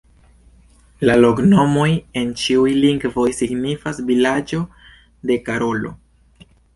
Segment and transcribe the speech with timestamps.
[1.09, 1.89] La loknomoj
[2.21, 4.63] en ĉiuj lingvoj signifas: "Vilaĝo
[5.33, 5.93] de Karolo".